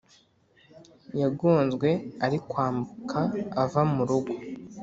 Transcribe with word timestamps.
yagonzwe 1.19 1.89
ari 2.25 2.37
kwambuka 2.49 3.19
ava 3.63 3.81
murugo 3.93 4.33